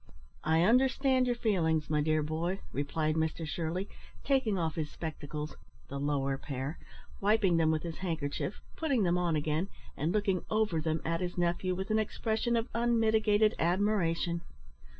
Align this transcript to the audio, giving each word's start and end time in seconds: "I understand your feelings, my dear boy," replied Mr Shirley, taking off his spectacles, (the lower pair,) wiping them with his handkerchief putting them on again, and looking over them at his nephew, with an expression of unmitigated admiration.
"I 0.43 0.63
understand 0.63 1.27
your 1.27 1.35
feelings, 1.35 1.87
my 1.87 2.01
dear 2.01 2.23
boy," 2.23 2.59
replied 2.71 3.13
Mr 3.13 3.45
Shirley, 3.47 3.87
taking 4.23 4.57
off 4.57 4.73
his 4.73 4.89
spectacles, 4.89 5.55
(the 5.89 5.99
lower 5.99 6.39
pair,) 6.39 6.79
wiping 7.19 7.57
them 7.57 7.69
with 7.69 7.83
his 7.83 7.97
handkerchief 7.99 8.61
putting 8.75 9.03
them 9.03 9.19
on 9.19 9.35
again, 9.35 9.69
and 9.95 10.11
looking 10.11 10.43
over 10.49 10.81
them 10.81 11.01
at 11.05 11.21
his 11.21 11.37
nephew, 11.37 11.75
with 11.75 11.91
an 11.91 11.99
expression 11.99 12.55
of 12.55 12.67
unmitigated 12.73 13.53
admiration. 13.59 14.41